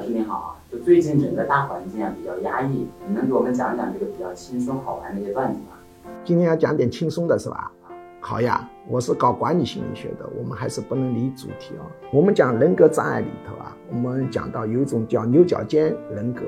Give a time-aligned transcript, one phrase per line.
[0.00, 5.76] 老师你好，就最近整个大环境啊比较压抑，你能给我们讲讲这个比较轻松好玩的一些段子吗？
[6.24, 7.70] 今天要讲点轻松的是吧？
[8.18, 11.84] 好呀，我是搞管理心理学的，我们还是不能离主题啊。
[12.10, 16.44] 我们讲人格障碍里头啊，我们讲到有一种叫牛角尖人格，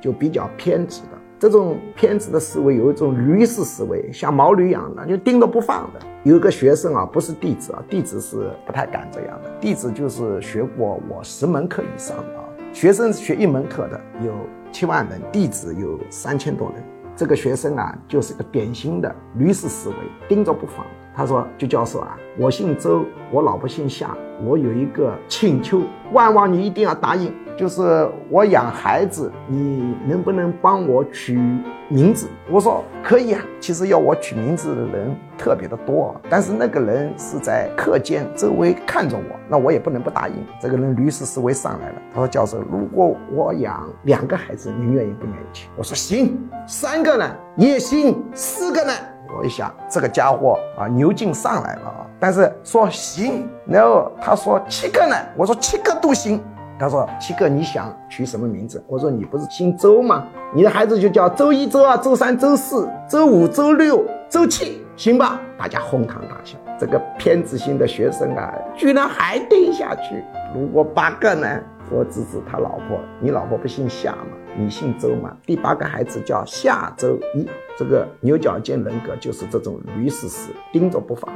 [0.00, 1.18] 就比较偏执的。
[1.38, 6.00] 这种偏执的思维有一种驴式思维，像毛驴一样的，就盯着不放的。
[6.24, 12.45] 有一个学生啊，不是弟子啊，弟子是不太敢这样的，弟子就是学过我十门课以上的。
[12.76, 14.34] 学生学一门课的有
[14.70, 16.84] 七万人，弟子有三千多人。
[17.16, 19.96] 这个学生啊，就是个典型的驴式思维，
[20.28, 20.84] 盯着不放。
[21.14, 25.80] 他说：“就教授啊，我姓周，我老婆姓夏，我有一个请求，
[26.12, 27.32] 万望你一定要答应。
[27.56, 31.40] 就是我养孩子，你能不能帮我取
[31.88, 40.34] 名字？”我说：“可以啊。”其实要我取名字的人特别的多，但是那个人是在课间周围看着我，那我也不能不答应。
[40.60, 48.92] 这个人律师思维上来了，他说：“教授，如果我养两个孩子，您愿意不愿意取？”我说：“行，三个呢也行，四个呢。”
[49.36, 52.06] 我一想，这个家伙啊，牛劲上来了啊！
[52.18, 56.40] 但是说行，然后他说七个呢，我说七个都行。
[56.78, 58.82] 他说七个你想取什么名字？
[58.86, 60.26] 我说你不是姓周吗？
[60.54, 65.40] 你的孩子就叫周一、周二、周三、周四、周五、周六、周七，行吧？
[65.58, 66.56] 大家哄堂大笑。
[66.78, 70.22] 这个偏执型的学生啊，居然还定下去。
[70.54, 71.60] 如果八个呢？
[71.90, 74.36] 我指指他老婆，你老婆不姓夏吗？
[74.56, 75.36] 你姓周吗？
[75.44, 77.48] 第八个孩子叫夏周一。
[77.76, 81.28] 这个牛角尖人格就是这种驴死死盯着不放。